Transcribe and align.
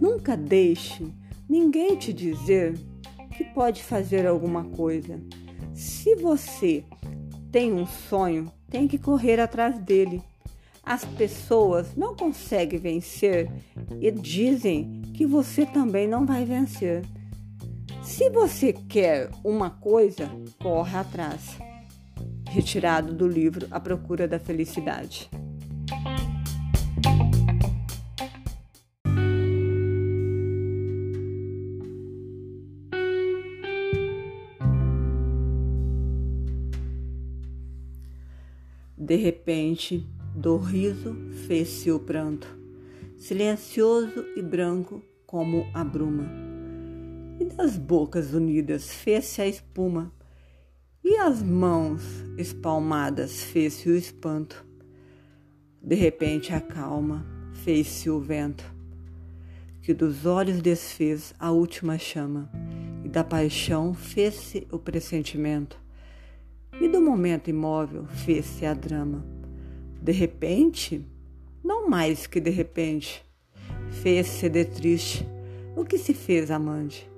Nunca 0.00 0.36
deixe 0.36 1.06
ninguém 1.48 1.96
te 1.96 2.12
dizer 2.12 2.78
que 3.36 3.44
pode 3.44 3.82
fazer 3.82 4.26
alguma 4.26 4.64
coisa. 4.64 5.20
Se 5.72 6.14
você 6.16 6.84
tem 7.50 7.72
um 7.72 7.86
sonho, 7.86 8.50
tem 8.68 8.86
que 8.86 8.98
correr 8.98 9.40
atrás 9.40 9.78
dele. 9.78 10.22
As 10.82 11.04
pessoas 11.04 11.94
não 11.96 12.16
conseguem 12.16 12.78
vencer 12.78 13.50
e 14.00 14.10
dizem 14.10 15.02
que 15.14 15.26
você 15.26 15.66
também 15.66 16.08
não 16.08 16.26
vai 16.26 16.44
vencer. 16.44 17.04
Se 18.02 18.30
você 18.30 18.72
quer 18.72 19.30
uma 19.44 19.70
coisa, 19.70 20.30
corre 20.58 20.96
atrás. 20.96 21.58
Retirado 22.50 23.12
do 23.12 23.28
livro 23.28 23.66
A 23.70 23.78
Procura 23.78 24.26
da 24.26 24.38
Felicidade. 24.38 25.30
De 38.96 39.16
repente, 39.16 40.06
do 40.34 40.56
riso 40.56 41.16
fez-se 41.46 41.90
o 41.90 42.00
pranto, 42.00 42.48
silencioso 43.16 44.24
e 44.36 44.42
branco 44.42 45.02
como 45.26 45.66
a 45.72 45.84
bruma. 45.84 46.24
E 47.38 47.44
das 47.44 47.76
bocas 47.76 48.32
unidas 48.32 48.92
fez-se 48.92 49.40
a 49.40 49.46
espuma, 49.46 50.12
e 51.04 51.16
as 51.16 51.42
mãos 51.42 52.17
espalmadas 52.38 53.42
fez-se 53.42 53.88
o 53.88 53.96
espanto. 53.96 54.64
De 55.82 55.94
repente 55.94 56.54
a 56.54 56.60
calma 56.60 57.26
fez-se 57.64 58.08
o 58.08 58.20
vento, 58.20 58.64
que 59.82 59.92
dos 59.92 60.24
olhos 60.24 60.62
desfez 60.62 61.34
a 61.38 61.50
última 61.50 61.98
chama, 61.98 62.50
e 63.04 63.08
da 63.08 63.24
paixão 63.24 63.92
fez-se 63.92 64.66
o 64.70 64.78
pressentimento 64.78 65.78
e 66.80 66.88
do 66.88 67.00
momento 67.00 67.50
imóvel 67.50 68.06
fez-se 68.06 68.64
a 68.64 68.72
drama. 68.72 69.24
De 70.00 70.12
repente, 70.12 71.04
não 71.62 71.88
mais 71.88 72.26
que 72.26 72.40
de 72.40 72.50
repente, 72.50 73.24
fez-se 73.90 74.48
de 74.48 74.64
triste 74.64 75.26
o 75.76 75.84
que 75.84 75.98
se 75.98 76.14
fez 76.14 76.50
amante, 76.50 77.08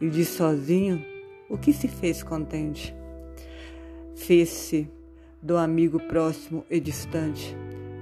e 0.00 0.08
de 0.08 0.24
sozinho 0.24 1.04
o 1.48 1.58
que 1.58 1.72
se 1.72 1.88
fez 1.88 2.22
contente. 2.22 2.94
Fez-se 4.26 4.88
do 5.42 5.56
amigo 5.56 5.98
próximo 5.98 6.64
e 6.70 6.78
distante, 6.78 7.56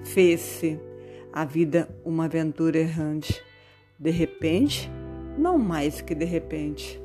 fez-se 0.05 0.79
a 1.33 1.47
vida 1.47 1.89
uma 2.05 2.27
aventura 2.27 2.79
errante. 2.79 3.43
De 3.99 4.11
repente, 4.11 4.91
não 5.39 5.57
mais 5.57 6.03
que 6.03 6.15
de 6.15 6.27
repente. 6.27 7.00